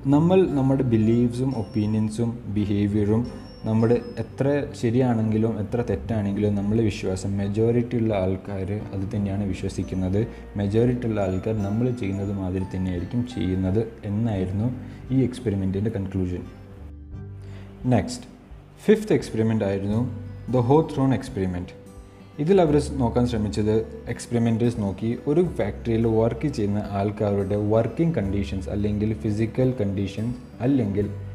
നമ്മൾ 0.06 0.46
നമ്മുടെ 0.46 0.82
ബിലീവ്സും 0.82 1.54
ഒപ്പീനിയൻസും 1.56 2.38
ബിഹേവിയറും 2.48 3.47
നമ്മുടെ 3.68 4.00
എത്ര 4.18 4.66
ശരിയാണെങ്കിലും 4.82 5.60
എത്ര 5.60 5.84
തെറ്റാണെങ്കിലും 5.90 6.54
നമ്മൾ 6.54 6.80
വിശ്വാസം 6.80 7.38
മെജോറിറ്റി 7.38 7.96
ഉള്ള 7.96 8.14
ആൾക്കാർ 8.14 8.68
അത് 8.72 9.16
തന്നെയാണ് 9.16 9.44
വിശ്വസിക്കുന്നത്. 9.44 10.26
മെജോറിറ്റി 10.56 11.06
ഉള്ള 11.06 11.20
ആൾക്കാർ 11.20 11.62
നമ്മൾ 11.62 11.90
ചെയ്യുന്നത് 11.90 12.32
മാതിരി 12.32 12.64
തന്നെയായിരിക്കും 12.76 13.26
ചെയ്യുന്നത് 13.26 13.92
എന്നായിരുന്നു 14.04 14.68
ഈ 15.14 15.22
എക്സ്പെരിമെന്റിന്റെ 15.22 15.90
കൺക്ലൂഷൻ 15.90 16.42
നെക്സ്റ്റ് 17.86 18.26
ഫിഫ്ത്ത് 18.84 19.12
എക്സ്പെരിമെന്റ് 19.12 19.64
ആയിരുന്നു 19.64 20.00
ദ 20.52 20.56
ഹോ 20.56 20.88
ത്രോൺ 20.94 21.14
എക്സ്പെരിമെന്റ് 21.14 21.68
ഇതിൽ 22.38 22.60
അവർ 22.60 22.82
നോക്കാൻ 22.98 23.26
ശ്രമിച്ചത് 23.26 24.04
എക്സ്പെരിമെന്റേഴ്സ് 24.08 24.80
നോക്കി 24.80 25.18
ഒരു 25.26 25.40
ഫാക്ടറിയിൽ 25.58 26.06
വർക്ക് 26.06 26.48
ചെയ്യുന്ന 26.48 26.82
ആൾക്കാരുടെ 26.90 27.56
വർക്കിംഗ് 27.56 28.14
കണ്ടീഷൻസ് 28.14 28.68
അല്ലെങ്കിൽ 28.68 29.14
ഫിസിക്കൽ 29.14 29.74
കണ്ടീഷൻസ് 29.80 30.36
അല്ലെങ്കിൽ 30.60 31.27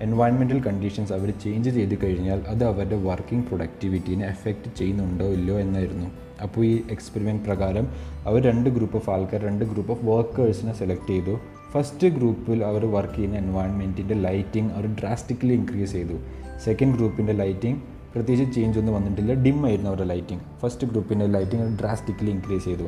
എൻവയൺമെന്റൽ 0.00 0.60
കണ്ടീഷൻസ് 0.62 1.12
അവർ 1.12 1.30
ചേഞ്ച് 1.44 1.70
ചെയ്ത് 1.70 1.94
കഴിഞ്ഞാൽ 2.04 2.40
അത് 2.48 2.64
അവരുടെ 2.64 2.96
വർക്കിംഗ് 3.02 3.46
പ്രൊഡക്ടിവിറ്റീനെ 3.46 4.26
എഫക്റ്റ് 4.26 4.70
ചെയ്യുന്നുണ്ടോ 4.76 5.26
ഇല്ലയോ 5.26 5.58
എന്നായിരുന്നു. 5.58 6.08
അപ്പോൾ 6.42 6.64
ഈ 6.64 6.82
എക്സ്പെരിമെന്റ് 6.90 7.44
പ്രകാരം 7.44 7.86
അവർ 8.26 8.42
രണ്ട് 8.42 8.70
ഗ്രൂപ്പ് 8.70 8.96
ഓഫ് 8.96 9.10
ആൾക്കാർ 9.10 9.40
രണ്ട് 9.42 9.64
ഗ്രൂപ്പ് 9.64 9.92
ഓഫ് 9.92 10.04
വർക്കേഴ്സിനെ 10.04 10.72
സെലക്ട് 10.72 11.06
ചെയ്തു. 11.06 11.34
ഫസ്റ്റ് 11.72 12.08
ഗ്രൂപ്പിൽ 12.08 12.64
അവർ 12.64 12.84
വർക്ക് 12.86 13.14
ചെയ്യുന്ന 13.14 13.36
എൻവയൺമെന്റിന്റെ 13.36 14.14
ലൈറ്റിംഗ് 14.14 14.72
അവർ 14.72 14.86
ഡ്രാസ്റ്റിക്കലി 14.86 15.52
ഇൻക്രീസ് 15.52 15.92
ചെയ്തു. 15.92 16.16
സെക്കൻഡ് 16.64 16.96
ഗ്രൂപ്പിന്റെ 16.96 17.32
ലൈറ്റിംഗ് 17.32 17.80
പ്രത്യേകിച്ച് 18.14 18.54
ചേഞ്ച് 18.54 18.78
ഒന്നും 18.78 18.94
വന്നിട്ടില്ല 18.94 19.32
ഡിം 19.32 19.66
ആയിരുന്നു 19.66 19.90
അവരുടെ 19.90 20.06
ലൈറ്റിംഗ് 20.06 20.42
ഫസ്റ്റ് 20.62 20.86
ഗ്രൂപ്പിന്റെ 20.86 21.26
ലൈറ്റിംഗ് 21.26 21.78
ഡ്രാസ്റ്റിക്കലി 21.80 22.30
ഇൻക്രീസ് 22.30 22.64
ചെയ്തു. 22.64 22.86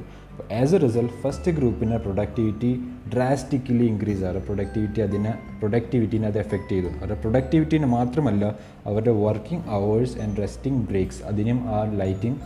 ആസ് 0.52 0.74
എ 0.74 0.78
റിസൾട്ട് 0.78 1.14
ഫസ്റ്റ് 1.22 1.52
ഗ്രൂപ്പിന്റെ 1.52 1.96
പ്രൊഡക്ടിവിറ്റി 1.96 2.80
ഡ്രാസ്റ്റിക്കലി 3.14 3.84
ഇൻക്രീസ് 3.84 4.24
അവരുടെ 4.24 4.44
പ്രൊഡക്ടിവിറ്റി 4.44 5.00
അതിനെ 5.00 5.34
പ്രൊഡക്ടിവിറ്റീനെ 5.58 6.26
അത് 6.26 6.38
എഫക്റ്റ് 6.38 6.68
ചെയ്തു. 6.68 6.86
അവരുടെ 6.86 7.14
പ്രൊഡക്ടിവിറ്റീനെ 7.14 7.86
മാത്രമല്ല 7.86 8.58
അവരുടെ 8.86 9.10
working 9.10 9.70
hours 9.70 10.18
and 10.20 10.36
resting 10.36 10.88
breaks 10.88 11.22
അതിനും 11.22 11.68
ആ 11.68 11.92
ലൈറ്റിംഗ് 11.92 12.36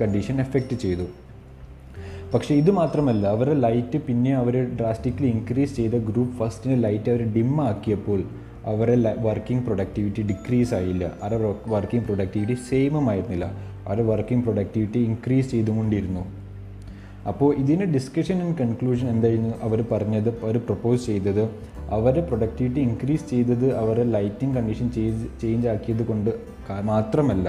കണ്ടീഷൻ 0.00 0.40
എഫക്റ്റ് 0.40 0.76
ചെയ്തു. 0.76 1.06
പക്ഷേ 2.34 2.54
ഇത് 2.54 2.70
മാത്രമല്ല 2.70 3.26
അവരുടെ 3.26 3.60
ലൈറ്റ് 3.60 3.98
പിന്നെ 3.98 4.36
അവർ 4.36 4.76
ഡ്രാസ്റ്റിക്കലി 4.76 5.26
ഇൻക്രീസ് 5.26 5.76
ചെയ്ത 5.76 5.90
ഗ്രൂപ്പ് 5.90 6.38
ഫസ്റ്റിന് 6.38 6.84
ലൈറ്റ് 6.84 7.10
അവർ 7.10 7.32
ഡിം 7.32 7.60
ആക്കിയപ്പോൾ 7.60 8.24
അവരുടെ 8.64 9.14
വർക്കിംഗ് 9.18 9.64
പ്രൊഡക്ടിവിറ്റി 9.64 10.22
ഡിക്രീസ് 10.22 10.74
ആയില്ല. 10.74 11.12
അവരുടെ 11.22 11.54
വർക്കിംഗ് 11.66 12.04
പ്രൊഡക്ടിവിറ്റി 12.04 12.54
സെയിമും 12.54 13.10
ആയിരുന്നില്ല. 13.10 13.44
അവരുടെ 13.86 14.06
വർക്കിംഗ് 14.06 14.44
പ്രൊഡക്ടിവിറ്റി 14.44 14.98
ഇൻക്രീസ് 14.98 15.50
ചെയ്തുകൊണ്ടിരുന്നു. 15.50 16.35
അപ്പോൾ 17.30 17.48
ഇതിന്റെ 17.62 17.86
ഡിസ്കഷൻ 17.94 18.36
ആൻഡ് 18.42 18.56
കൺക്ലൂഷൻ 18.62 19.06
എന്തായിരുന്നു? 19.12 19.52
അവർ 19.66 19.78
പറഞ്ഞത് 19.92 20.28
അവർ 20.44 20.56
പ്രപ്പോസ് 20.66 21.06
ചെയ്തത് 21.06 21.44
അവരെ 21.96 22.20
പ്രൊഡക്ടിവിറ്റി 22.28 22.80
ഇൻക്രീസ് 22.88 23.26
ചെയ്തത് 23.30 23.66
അവരെ 23.82 24.04
ലൈറ്റിംഗ് 24.16 24.54
കണ്ടീഷൻ 24.56 24.86
ചേഞ്ച് 24.96 25.26
ചേഞ്ച് 25.42 25.68
ആക്കിയത് 25.72 26.04
കൊണ്ട് 26.06 26.30
മാത്രമല്ല 26.92 27.48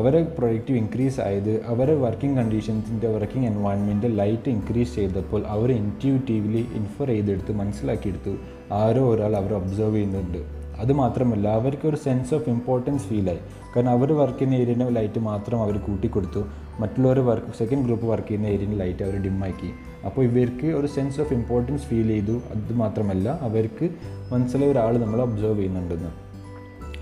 അവരെ 0.00 0.20
പ്രൊഡക്റ്റീവ് 0.36 0.78
ഇൻക്രീസ് 0.78 1.20
ആയത് 1.20 1.52
അവരെ 1.72 1.94
വർക്കിംഗ് 1.94 2.36
കണ്ടീഷൻസിന്റെ 2.38 3.08
വർക്കിംഗ് 3.14 3.46
എൻവയൺമെന്റ് 3.46 4.08
ലൈറ്റ് 4.18 4.50
ഇൻക്രീസ് 4.56 4.94
ചെയ്തപ്പോൾ 4.94 5.42
അവർ 5.54 5.70
ഇന്റ്യൂട്ടീവ്ലി 5.72 6.62
ഇൻഫർ 6.78 7.08
ചെയ്തെടുത്ത് 7.14 7.52
മനസ്സിലാക്കിയെടുത്തു 7.52 8.32
ആരോ 8.80 9.02
ഒരാൾ 9.12 9.34
അവരെ 9.40 9.54
ഒബ്സർവ് 9.54 9.94
ചെയ്യുന്നുണ്ട്. 9.94 10.40
അത് 10.82 10.92
മാത്രമല്ല 10.92 11.46
അവർക്ക് 11.60 11.86
ഒരു 11.88 11.96
സെൻസ് 11.96 12.34
ഓഫ് 12.34 12.48
ഇമ്പോർട്ടൻസ് 12.50 13.04
ഫീലായി 13.08 13.42
കാരണം 13.74 13.92
അവർ 13.96 14.12
വർക്ക് 14.20 14.44
ചെയ്യുന്ന 14.52 14.88
ലൈറ്റ് 14.98 15.20
മാത്രം 15.30 15.58
അവർ 15.62 15.76
കൂട്ടിക്കൊടുത്തു. 15.88 16.42
മറ്റുള്ളവർ 16.80 17.18
വർക്ക് 17.20 17.58
സെക്കൻഡ് 17.58 17.84
ഗ്രൂപ്പ് 17.84 18.06
വർക്ക് 18.06 18.28
ചെയ്യുന്ന 18.28 18.46
ഏരിയയിൽ 18.46 18.78
ലൈറ്റ് 18.78 19.02
അവർ 19.02 19.16
ഡിമ്മാക്കി 19.16 19.70
അപ്പോൾ 20.06 20.22
ഇവർക്ക് 20.24 20.66
ഒരു 20.66 20.86
സെൻസ് 20.86 21.20
ഓഫ് 21.20 21.34
ഇമ്പോർട്ടൻസ് 21.34 21.84
ഫീൽ 21.84 22.08
ചെയ്തു. 22.08 22.42
അത് 22.52 22.72
മാത്രമല്ല 22.72 23.28
അവർക്ക് 23.48 23.90
മനസ്സിലായ 24.32 24.70
ഒരാൾ 24.70 24.98
നമ്മൾ 24.98 25.20
ഒബ്സർവ് 25.20 25.58
ചെയ്യുന്നുണ്ടെന്ന്. 25.58 26.10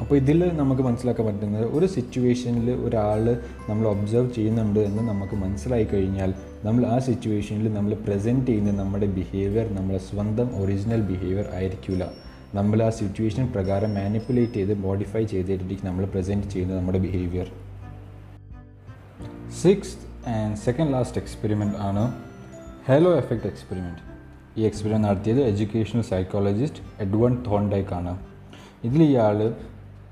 അപ്പോൾ 0.00 0.16
ഇതിൽ 0.16 0.56
നമുക്ക് 0.56 0.82
മനസ്സിലാക്കാൻ 0.82 1.26
പറ്റുന്നത് 1.26 1.64
ഒരു 1.76 1.86
സിറ്റുവേഷനിൽ 1.86 2.70
ഒരാൾ 2.70 3.38
നമ്മൾ 3.68 3.88
ഒബ്സർവ് 3.88 4.34
ചെയ്യുന്നുണ്ട് 4.34 4.80
എന്ന് 4.80 5.02
നമുക്ക് 5.02 5.34
മനസ്സിലായി 5.34 5.84
കഴിഞ്ഞാൽ 5.84 6.34
നമ്മൾ 6.64 6.86
ആ 6.86 6.98
സിറ്റുവേഷനിൽ 6.98 7.72
നമ്മൾ 7.74 7.94
പ്രസന്റ് 7.94 8.46
ചെയ്യുന്ന 8.46 8.72
നമ്മുടെ 8.82 9.06
ബിഹേവിയർ 9.06 9.72
നമ്മളെ 9.78 9.98
സ്വന്തം 9.98 10.50
ഒറിജിനൽ 10.62 11.00
ബിഹേവിയർ 11.00 11.48
ആയിരിക്കില്ല 11.54 12.10
നമ്മൾ 12.54 12.82
ആ 12.82 12.90
സിറ്റുവേഷൻ 12.90 13.46
പ്രകാരം 13.46 13.94
മാനിപ്പുലേറ്റ് 13.94 14.52
ചെയ്ത് 14.52 14.74
മോഡിഫൈ 14.74 15.24
ചെയ്തിട്ടായിരിക്കും 15.24 15.86
നമ്മൾ 15.86 16.04
പ്രസന്റ് 16.04 16.46
ചെയ്യുന്ന 16.46 16.74
നമ്മുടെ 16.76 16.98
behaviour 16.98 17.50
six 19.58 19.96
and 20.28 20.56
second 20.56 20.92
last 20.92 21.20
experiment 21.20 21.76
ആണ് 21.76 22.12
ഹെലോ 22.86 23.16
എഫക്റ്റ് 23.16 23.46
എക്സ്പെരിമെന്റ് 23.46 23.98
ഈ 24.60 24.62
എക്സ്പെരിമെന്റ് 24.62 25.08
നടത്തിയത് 25.08 25.40
എഡ്യൂക്കേഷണൽ 25.40 26.02
സൈക്കോളജിസ്റ്റ് 26.02 26.80
എഡ്വൺ 27.00 27.44
തോണ്ടൈക്ക് 27.46 27.94
ആണ്. 27.94 28.18
ഇതിൽ 28.84 29.02
ഇയാൾ 29.02 29.54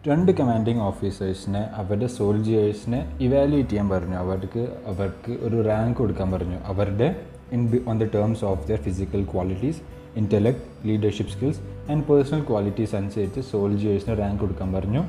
രണ്ട് 0.08 0.32
കമാൻഡിങ് 0.32 0.80
ഓഫീസേഴ്സിനെ 0.80 1.62
അവരുടെ 1.74 2.06
സോൾജിയേഴ്സിനെ 2.06 3.16
ഇവാലുവേറ്റ് 3.20 3.68
ചെയ്യാൻ 3.68 3.88
പറഞ്ഞു. 3.88 4.16
അവർക്ക് 4.16 4.68
അവർക്ക് 4.86 5.32
ഒരു 5.32 5.62
റാങ്ക് 5.68 5.96
കൊടുക്കാൻ 5.96 6.32
പറഞ്ഞു. 6.32 6.58
അവരുടെ 6.64 7.16
in 7.52 7.84
on 7.88 7.98
the 7.98 8.04
terms 8.14 8.44
of 8.44 8.68
their 8.68 8.76
physical 8.76 9.24
qualities 9.24 9.80
intellect 10.16 10.86
leadership 10.86 11.32
skills 11.32 11.60
and 11.90 12.04
personal 12.04 12.40
qualities 12.40 12.96
അനുസരിച്ച് 12.96 13.40
സോൾജിയേഴ്സിന് 13.40 14.18
റാങ്ക് 14.18 14.40
കൊടുക്കാൻ 14.40 14.72
പറഞ്ഞു. 14.72 15.04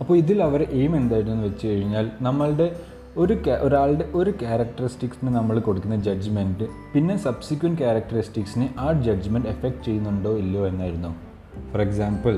അപ്പോൾ 0.00 0.16
ഇതിൽ 0.16 0.42
അവർ 0.42 0.62
എയിം 0.70 0.96
എന്തായിരുന്നു 0.96 1.42
വെച്ച് 1.42 1.66
കഴിഞ്ഞാൽ 1.66 2.10
നമ്മളുടെ 2.20 2.76
ഒരു 3.16 3.34
ഒരാളുടെ 3.62 4.04
ഒരു 4.14 4.30
ക്യാരക്ടറിസ്റ്റിക്സിന് 4.30 5.30
നമ്മൾ 5.30 5.58
കൊടുക്കുന്ന 5.58 5.96
ജഡ്ജ്മെന്റ് 5.96 6.64
പിന്നെ 6.94 7.16
സബ്സിക്വന്റ് 7.16 7.78
ക്യാരക്ടറിസ്റ്റിക്സിനെ 7.78 8.74
ആ 8.78 8.92
ജഡ്ജ്മെന്റ് 8.92 9.48
എഫക്റ്റ് 9.48 9.84
ചെയ്യുന്നുണ്ടോ 9.84 10.38
ഇല്ലയോ 10.38 10.66
എന്നായിരുന്നു. 10.66 11.10
ഫോർ 11.72 11.80
എക്സാമ്പിൾ 11.80 12.34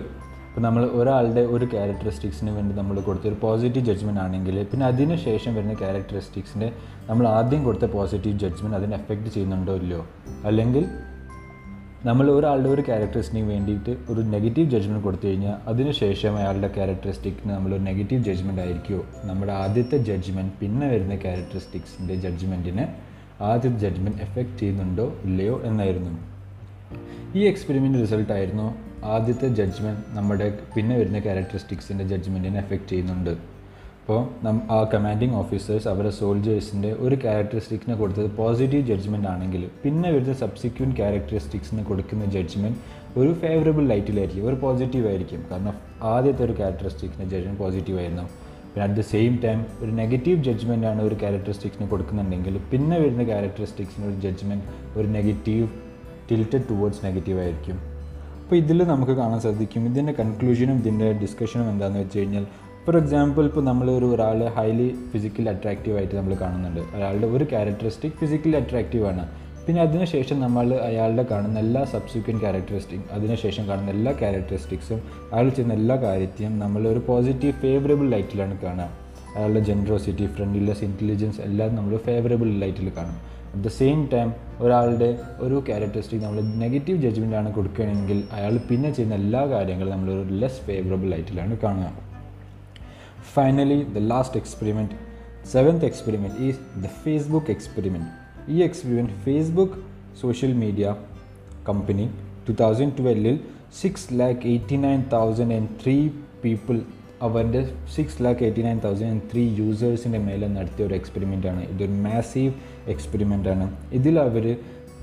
ഇപ്പോൾ 0.48 0.60
നമ്മൾ 0.60 0.84
ഒരാളുടെ 0.84 1.40
ഒരു 1.40 1.64
ക്യാരക്ടറിസ്റ്റിക്സിന് 1.64 2.50
വേണ്ടി 2.50 2.74
നമ്മൾ 2.74 3.00
കൊടുത്ത 3.00 3.26
ഒരു 3.26 3.34
പോസിറ്റീവ് 3.34 3.86
ജഡ്ജ്മെന്റ് 3.86 4.20
ആണെങ്കിൽ 4.20 4.64
പിന്നെ 4.64 4.86
അതിന് 4.86 5.16
ശേഷം 5.16 5.54
വരുന്ന 5.54 5.74
ക്യാരക്ടറിസ്റ്റിക്സിന്റെ 5.74 6.72
നമ്മൾ 7.10 7.28
ആദ്യം 7.28 7.64
കൊടുത്ത 7.64 7.84
പോസിറ്റീവ് 7.84 8.38
ജഡ്ജ്മെന്റ് 8.38 8.76
അതിനെ 8.76 8.96
എഫക്റ്റ് 8.96 9.28
ചെയ്യുന്നുണ്ടോ 9.28 9.74
ഇല്ലയോ? 9.74 10.02
അല്ലെങ്കിൽ 10.44 10.84
നമ്മൾ 12.06 12.30
ഒരാളുടെ 12.30 12.68
ഒരു 12.68 12.82
ക്യാരക്ടറിസ്റ്റിന് 12.82 13.42
വേണ്ടിയിട്ട് 13.50 13.92
ഒരു 14.12 14.20
നെഗറ്റീവ് 14.20 14.70
ജഡ്ജ്മെന്റ് 14.70 15.02
കൊടുത്തു 15.02 15.26
കഴിഞ്ഞാൽ 15.26 15.56
അതിനുശേഷം 15.68 16.36
അയാളുടെ 16.36 16.68
ക്യാരക്ടറിസ്റ്റിക്സിന് 16.68 17.52
നമ്മൾ 17.52 17.74
ഒരു 17.74 17.82
നെഗറ്റീവ് 17.82 18.24
ജഡ്ജ്മെന്റ് 18.24 18.60
ആയിരിക്കുമോ 18.60 19.02
നമ്മുടെ 19.24 19.52
ആദ്യത്തെ 19.52 19.96
ജഡ്ജ്മെന്റ് 19.96 20.52
പിന്നെ 20.60 20.88
വരുന്ന 20.88 21.16
ക്യാരക്ടറിസ്റ്റിക്സിന്റെ 21.16 22.14
ജഡ്ജ്മെന്റിനെ 22.14 22.84
ആദ്യത്തെ 23.40 23.78
ജഡ്ജ്മെന്റ് 23.78 24.22
എഫക്റ്റ് 24.22 24.58
ചെയ്യുന്നുണ്ടോ 24.58 25.06
ഇല്ലയോ 25.24 25.62
എന്നായിരുന്നു. 25.64 26.12
ഈ 27.36 27.42
എക്സ്പെരിമെന്റ് 27.46 27.98
റിസൾട്ടായിരുന്നു 27.98 28.66
ആദ്യത്തെ 29.04 29.48
ജഡ്ജ്മെന്റ് 29.48 30.02
നമ്മുടെ 30.08 30.58
പിന്നെ 30.76 30.96
വരുന്ന 30.98 31.18
ക്യാരക്ടറിസ്റ്റിക്സിന്റെ 31.18 32.04
ജഡ്ജ്മെന്റിനെ 32.04 32.58
എഫക്റ്റ് 32.58 32.88
ചെയ്യുന്നുണ്ട്. 32.88 33.51
അപ്പോൾ 34.02 34.20
നം 34.44 34.56
ആ 34.76 34.78
കമാൻഡിങ് 34.92 35.36
ഓഫീസേഴ്സ് 35.40 35.86
അവരുടെ 35.90 36.12
സോൾജേഴ്സിന്റെ 36.20 36.88
ഒരു 37.04 37.16
ക്യാരക്ടറിസ്റ്റിക്സിനെ 37.24 37.94
കൊടുത്തത് 38.00 38.30
പോസിറ്റീവ് 38.38 38.84
ജഡ്ജ്മെന്റ് 38.88 39.28
ആണെങ്കിൽ. 39.32 39.62
പിന്നെ 39.82 40.08
വരുന്ന 40.14 40.34
സബ്സിക്വന്റ് 40.40 40.96
ക്യാരക്ടറിസ്റ്റിക്സിന് 41.00 41.82
കൊടുക്കുന്ന 41.90 42.24
ജഡ്ജ്മെന്റ് 42.36 42.78
ഒരു 43.20 43.32
ഫേവറബിൾ 43.42 43.84
ലൈറ്റിലായിരിക്കും 43.92 44.48
ഒരു 44.50 44.58
പോസിറ്റീവ് 44.64 45.06
ആയിരിക്കും. 45.10 45.40
കാരണം 45.50 45.74
ആദ്യത്തെ 46.14 46.44
ഒരു 46.48 46.56
ക്യാരക്ടറിസ്റ്റിക്സിന്റെ 46.60 47.26
ജഡ്ജ്മെന്റ് 47.32 47.60
പോസിറ്റീവ് 47.64 47.98
ആയിരുന്നു. 48.02 48.24
പിന്നെ 48.72 48.84
അറ്റ് 48.88 48.98
ദ 49.00 49.04
സെയിം 49.12 49.32
ടൈം 49.44 49.60
ഒരു 49.82 49.92
നെഗറ്റീവ് 50.00 50.38
ജഡ്ജ്മെന്റ് 50.48 50.86
ആണ് 50.90 51.00
ഒരു 51.02 51.18
ക്യാരക്ടറിസ്റ്റിക്സിന് 51.22 51.88
കൊടുക്കുന്നുണ്ടെങ്കിൽ 51.88 52.54
പിന്നെ 52.72 52.98
വരുന്ന 53.04 53.22
ക്യാരക്ടറിസ്റ്റിക്സിന് 53.32 54.04
ഒരു 54.10 54.18
ജഡ്ജ്മെന്റ് 54.26 54.64
ഒരു 54.98 55.08
നെഗറ്റീവ് 55.18 55.68
ടിൽറ്റഡ് 56.30 56.64
ടുവേർഡ്സ് 56.70 57.02
നെഗറ്റീവ് 57.06 57.40
ആയിരിക്കും. 57.44 57.78
അപ്പോൾ 58.42 58.56
ഇതിൽ 58.56 58.78
നമുക്ക് 58.84 59.12
കാണാൻ 59.12 59.40
സാധിക്കും. 59.40 59.82
ഇതിന്റെ 59.90 60.12
കൺക്ലൂഷനും 60.12 60.76
ഇതിന്റെ 60.82 61.12
ഡിസ്കഷനും 61.22 61.70
എന്താണെന്ന് 61.70 62.00
വെച്ച് 62.00 62.18
കഴിഞ്ഞാൽ 62.18 62.44
ഫോർ 62.86 62.96
എക്സാമ്പിൾ 62.96 63.44
ഇപ്പോൾ 63.44 63.64
നമ്മൾ 63.64 63.90
ഒരു 63.90 64.04
ഒരാളെ 64.04 64.46
ഹൈലി 64.46 64.94
ഫിസിക്കലി 65.10 65.48
അട്രാക്റ്റീവ് 65.48 65.96
ആയിട്ട് 65.98 66.14
നമ്മൾ 66.14 66.34
കാണുന്നുണ്ട്. 66.34 66.80
ഒരാളുടെ 66.96 67.26
ഒരു 67.26 67.44
ക്യാരക്ടറിസ്റ്റിക് 67.44 68.12
ഫിസിക്കലി 68.12 68.56
അട്രാക്റ്റീവ് 68.56 69.04
ആണ്. 69.06 69.24
പിന്നെ 69.66 69.82
അതിനുശേഷം 69.82 70.40
നമ്മൾ 70.40 70.74
അയാളുടെ 70.74 71.24
കാണുന്ന 71.30 71.58
എല്ലാ 71.58 71.84
സബ്സിക്വന്റ് 71.84 72.42
ക്യാരക്ടറിസ്റ്റിക് 72.42 73.04
അതിനുശേഷം 73.12 73.68
കാണുന്ന 73.68 73.90
എല്ലാ 73.90 74.12
ക്യാരക്ടറിസ്റ്റിക്സും 74.12 75.00
അയാൾ 75.32 75.48
ചെയ്യുന്ന 75.48 75.74
എല്ലാ 75.74 75.96
കാര്യത്തെയും 75.96 76.58
നമ്മൾ 76.58 76.88
ഒരു 76.88 77.02
പോസിറ്റീവ് 77.06 77.52
ഫേവറബിൾ 77.52 78.10
ലൈറ്റിലാണ് 78.10 78.58
കാണുക. 78.60 78.90
അയാളുടെ 79.36 79.60
ജനറോസിറ്റി 79.60 80.26
ഫ്രണ്ട്ലിനെസ് 80.26 80.84
ഇന്റലിജൻസ് 80.84 81.40
എല്ലാം 81.40 81.76
നമ്മൾ 81.76 81.96
ഫേവറബിൾ 81.96 82.50
ലൈറ്റിൽ 82.62 82.92
കാണും. 82.98 83.16
അറ്റ് 83.52 83.64
ദ 83.64 83.72
സെയിം 83.80 84.08
ടൈം 84.12 84.32
ഒരാളുടെ 84.60 85.18
ഒരു 85.40 85.64
ക്യാരക്ടറിസ്റ്റിക് 85.68 86.22
നമ്മൾ 86.22 86.40
നെഗറ്റീവ് 86.40 87.02
ജഡ്ജ്മെന്റ് 87.02 87.36
ആണ് 87.36 87.54
കൊടുക്കുകയാണെങ്കിൽ 87.54 88.24
അയാൾ 88.32 88.56
പിന്നെ 88.70 88.90
ചെയ്യുന്ന 88.92 89.14
എല്ലാ 89.14 89.44
കാര്യങ്ങളും 89.46 89.90
നമ്മളൊരു 89.90 90.34
ലെസ് 90.44 90.62
ഫേവറബിൾ 90.68 91.08
ലൈറ്റിലാണ് 91.08 91.56
കാണുക. 91.58 92.11
Finally 93.30 93.78
the 93.94 94.02
last 94.06 94.38
experiment 94.38 94.96
seventh 95.52 95.86
experiment 95.86 96.36
is 96.46 96.60
the 96.82 96.90
Facebook 97.04 97.50
experiment 97.50 98.10
ഈ 98.48 98.58
experiment 98.62 99.12
Facebook 99.24 99.78
social 100.20 100.52
media 100.54 100.86
company 101.68 102.06
two 102.48 102.52
thousand 102.52 102.94
ട്വൽവിൽ 102.96 103.36
six 103.72 104.08
lakh 104.14 104.46
eighty 104.46 104.76
nine 104.76 105.02
thousand 105.08 105.54
and 105.54 105.70
three 105.84 105.96
people 106.44 106.78
അവരുടെ 107.22 107.60
six 107.94 108.22
lakh 108.22 108.42
eighty 108.42 108.62
nine 108.62 108.78
thousand 108.78 109.10
and 109.10 109.26
three 109.32 109.42
യൂസേഴ്സിന്റെ 109.58 110.18
മേലെ 110.18 110.48
നടത്തിയ 110.48 110.86
ഒരു 110.86 110.94
experiment 110.94 111.48
ഇതൊരു 111.72 111.96
massive 112.02 112.52
എക്സ്പെരിമെന്റാണ് 112.88 113.66
ഇതിൽ 113.92 114.18
അവർ 114.18 114.46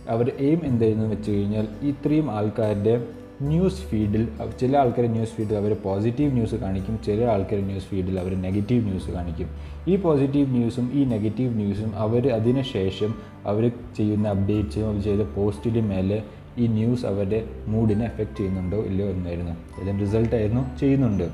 അവർ 0.10 0.28
aim 0.40 0.66
എന്തായിരുന്നു 0.66 1.08
വെച്ച് 1.08 1.32
കഴിഞ്ഞാൽ 1.32 1.66
ഇത്രയും 1.84 2.32
ആൾക്കാരുടെ 2.32 2.96
ന്യൂസ് 3.42 3.82
ഫീഡിൽ 3.82 4.28
ചില 4.60 4.78
ആൾക്കാർ 4.78 5.08
ന്യൂസ് 5.08 5.32
ഫീഡിൽ 5.32 5.54
അവർ 5.54 5.74
പോസിറ്റീവ് 5.74 6.34
ന്യൂസ് 6.34 6.56
കാണിക്കും 6.56 7.00
ചില 7.06 7.24
ആൾക്കാർ 7.24 7.62
ന്യൂസ് 7.62 7.86
ഫീഡിൽ 7.86 8.20
അവർ 8.20 8.42
നെഗറ്റീവ് 8.42 8.86
ന്യൂസ് 8.86 9.12
കാണിക്കും. 9.12 9.48
ഈ 9.88 9.96
പോസിറ്റീവ് 9.96 10.52
ന്യൂസും 10.52 10.92
ഈ 10.94 11.04
നെഗറ്റീവ് 11.06 11.58
ന്യൂസും 11.58 11.96
അവർ 11.96 12.28
അതിന് 12.34 12.64
ശേഷം 12.64 13.16
അവർ 13.46 13.72
ചെയ്യുന്ന 13.98 14.28
അപ്ഡേറ്റ്സും 14.28 14.86
അവർ 14.86 15.02
ചെയ്ത 15.02 15.22
പോസ്റ്റിന്റെ 15.22 15.82
മേലെ 15.82 16.24
ഈ 16.58 16.68
ന്യൂസ് 16.68 17.06
അവരുടെ 17.06 17.46
മൂഡിനെ 17.68 18.06
എഫക്റ്റ് 18.06 18.38
ചെയ്യുന്നുണ്ടോ 18.38 18.78
ഇല്ലയോ 18.78 19.10
എന്നായിരുന്നു. 19.10 19.52
റിസൾട്ട് 19.52 20.02
റിസൾട്ടായിരുന്നു 20.02 20.78
ചെയ്യുന്നുണ്ട്. 20.80 21.30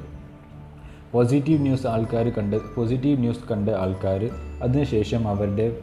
പോസിറ്റീവ് 1.12 1.62
ന്യൂസ് 1.62 1.88
ആൾക്കാർ 1.88 2.30
കണ്ട് 2.30 2.76
പോസിറ്റീവ് 2.76 3.20
ന്യൂസ് 3.20 3.50
കണ്ട 3.52 3.70
ആൾക്കാർ 3.70 4.30
അതിനുശേഷം 4.64 5.28
അവരുടെ 5.28 5.78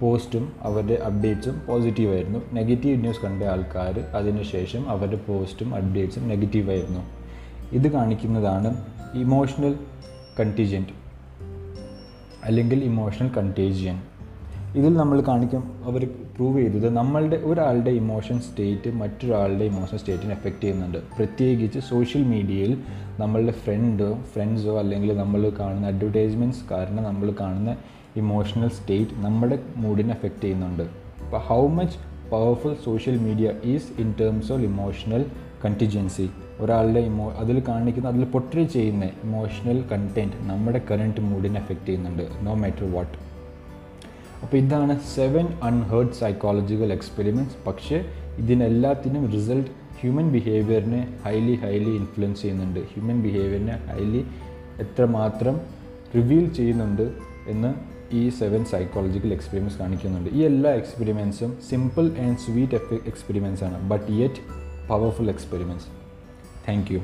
പോസ്റ്റും 0.00 0.52
അവരുടെ 0.62 0.94
അപ്ഡേറ്റ്സും 0.94 1.62
പോസിറ്റീവായിരുന്നു 1.66 2.40
നെഗറ്റീവ് 2.52 3.00
ന്യൂസ് 3.00 3.20
കണ്ട 3.20 3.42
ആൾക്കാർ 3.42 4.00
അതിനുശേഷം 4.16 4.90
അവരുടെ 4.90 5.16
പോസ്റ്റും 5.16 5.74
അപ്ഡേറ്റ്സും 5.74 6.28
നെഗറ്റീവായിരുന്നു 6.28 7.02
ഇത് 7.72 7.88
കാണിക്കുന്നതാണ് 7.92 8.70
ഇമോഷണൽ 9.14 9.78
കണ്ടിജന്റ് 10.40 10.94
അല്ലെങ്കിൽ 12.44 12.84
ഇമോഷണൽ 12.84 13.28
കണ്ടേജിയൻ 13.28 13.98
ഇതിൽ 14.76 14.94
നമ്മൾ 14.94 15.20
കാണിക്കും 15.20 15.62
അവർ 15.84 16.08
പ്രൂവ് 16.36 16.58
ചെയ്തത് 16.58 16.96
നമ്മളുടെ 16.96 17.36
ഒരാളുടെ 17.36 17.90
ഇമോഷൻ 17.90 18.40
സ്റ്റേറ്റ് 18.40 18.90
മറ്റൊരാളുടെ 18.90 19.64
ഇമോഷൻ 19.64 19.98
സ്റ്റേറ്റിനെ 19.98 20.32
എഫക്റ്റ് 20.32 20.60
ചെയ്യുന്നുണ്ട്. 20.60 20.98
പ്രത്യേകിച്ച് 20.98 21.78
സോഷ്യൽ 21.78 22.22
മീഡിയയിൽ 22.24 22.78
നമ്മളുടെ 23.20 23.52
ഫ്രണ്ടോ 23.52 24.18
ഫ്രണ്ട്സോ 24.34 24.78
അല്ലെങ്കിൽ 24.78 25.16
നമ്മൾ 25.16 25.52
കാണുന്ന 25.60 25.86
അഡ്വർടൈസ്മെന്റ്സ് 25.86 26.64
കാരണം 26.70 27.02
നമ്മൾ 27.02 27.34
കാണുന്ന 27.40 27.76
ഇമോഷണൽ 28.16 28.68
സ്റ്റേറ്റ് 28.68 29.10
നമ്മുടെ 29.24 29.58
മൂഡിനെ 29.76 30.12
എഫക്റ്റ് 30.12 30.44
ചെയ്യുന്നുണ്ട്. 30.44 30.82
അപ്പോൾ 31.24 31.40
how 31.48 31.66
much 31.66 31.98
powerful 32.30 32.74
social 32.84 33.16
media 33.16 33.52
is 33.72 34.00
in 34.02 34.14
terms 34.20 34.52
of 34.52 34.62
emotional 34.62 35.24
contingency 35.64 36.30
ഒരാളുടെ 36.60 37.00
ഇമോ 37.00 37.30
അതിൽ 37.42 37.62
കാണിക്കുന്ന 37.68 38.08
അതിൽ 38.08 38.24
പൊട്ടി 38.24 38.64
ചെയ്യുന്ന 38.64 39.04
ഇമോഷണൽ 39.04 39.78
കണ്ടന്റ് 39.92 40.36
നമ്മുടെ 40.50 40.80
കറന്റ് 40.90 41.20
മൂഡിനെ 41.20 41.60
എഫക്റ്റ് 41.60 41.86
ചെയ്യുന്നുണ്ട് 41.86 42.24
നോ 42.42 42.54
മാറ്റർ 42.54 42.92
വാട്ട് 42.92 43.16
അപ്പോൾ 44.42 44.56
ഇതാണ് 44.56 44.94
സെവൻ 45.14 45.46
അൺഹേർഡ് 45.62 46.12
സൈക്കോളജിക്കൽ 46.12 46.92
എക്സ്പെരിമെന്റ്സ് 46.92 47.56
പക്ഷേ 47.66 47.98
ഇതിനെല്ലാത്തിനും 48.38 49.32
റിസൾട്ട് 49.32 49.70
ഹ്യൂമൻ 50.00 50.26
ബിഹേവിയറിനെ 50.30 51.02
ഹൈലി 51.24 51.54
ഹൈലി 51.54 51.92
ഇൻഫ്ലുവൻസ് 52.00 52.42
ചെയ്യുന്നുണ്ട്. 52.42 52.80
ഹ്യൂമൻ 52.80 53.18
ബിഹേവിയറിനെ 53.22 53.76
ഹൈലി 53.92 54.22
എത്രമാത്രം 54.80 55.60
റിവീൽ 56.16 56.52
ചെയ്യുന്നുണ്ട് 56.52 57.06
എന്ന് 57.48 57.93
ഈ 58.14 58.28
സെവൻ 58.28 58.64
സൈക്കോളജിക്കൽ 58.64 59.32
എക്സ്പീരിയൻസ് 59.32 59.78
കാണിക്കുന്നുണ്ട്. 59.78 60.30
ഈ 60.30 60.42
എല്ലാ 60.42 60.70
എക്സ്പെരിമെൻസും 60.70 61.58
സിമ്പിൾ 61.70 62.10
ആൻഡ് 62.18 62.38
സ്വീറ്റ് 62.38 62.74
എക്സ്പെരിമെൻസ് 63.06 63.64
ആണ്. 63.64 63.90
But 63.90 64.12
yet 64.12 64.40
powerful 64.88 65.28
experiments 65.28 65.84
thank 66.68 66.92
you 66.92 66.98